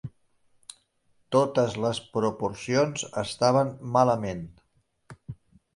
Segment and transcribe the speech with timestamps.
[1.35, 4.45] Totes les proporcions estaven malament.